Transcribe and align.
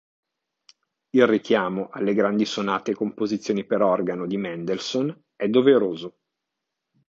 Il 1.11 1.27
richiamo 1.27 1.89
alle 1.91 2.15
grandi 2.15 2.43
Sonate 2.45 2.89
e 2.89 2.95
composizioni 2.95 3.65
per 3.65 3.83
Organo 3.83 4.25
di 4.25 4.35
Mendelssohn 4.35 5.15
è 5.35 5.47
doveroso. 5.47 6.17